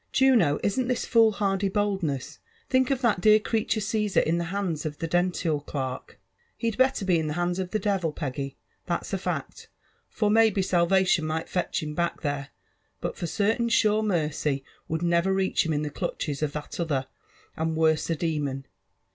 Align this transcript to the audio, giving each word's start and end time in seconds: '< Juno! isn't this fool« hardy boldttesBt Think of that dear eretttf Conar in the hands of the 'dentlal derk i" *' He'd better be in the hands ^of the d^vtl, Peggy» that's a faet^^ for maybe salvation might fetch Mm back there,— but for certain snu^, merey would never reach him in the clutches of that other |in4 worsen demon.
'< 0.07 0.11
Juno! 0.21 0.59
isn't 0.63 0.87
this 0.87 1.05
fool« 1.05 1.31
hardy 1.33 1.69
boldttesBt 1.69 2.39
Think 2.71 2.89
of 2.89 3.01
that 3.01 3.21
dear 3.21 3.39
eretttf 3.39 3.83
Conar 3.83 4.23
in 4.23 4.39
the 4.39 4.45
hands 4.45 4.83
of 4.83 4.97
the 4.97 5.07
'dentlal 5.07 5.63
derk 5.65 6.13
i" 6.15 6.15
*' 6.37 6.57
He'd 6.57 6.75
better 6.75 7.05
be 7.05 7.19
in 7.19 7.27
the 7.27 7.35
hands 7.35 7.59
^of 7.59 7.69
the 7.69 7.79
d^vtl, 7.79 8.15
Peggy» 8.15 8.57
that's 8.87 9.13
a 9.13 9.19
faet^^ 9.19 9.67
for 10.09 10.31
maybe 10.31 10.63
salvation 10.63 11.23
might 11.23 11.47
fetch 11.49 11.81
Mm 11.85 11.93
back 11.93 12.21
there,— 12.21 12.49
but 12.99 13.15
for 13.15 13.27
certain 13.27 13.69
snu^, 13.69 14.03
merey 14.03 14.63
would 14.87 15.03
never 15.03 15.31
reach 15.31 15.67
him 15.67 15.71
in 15.71 15.83
the 15.83 15.91
clutches 15.91 16.41
of 16.41 16.53
that 16.53 16.79
other 16.79 17.05
|in4 17.55 17.75
worsen 17.75 18.17
demon. 18.17 18.65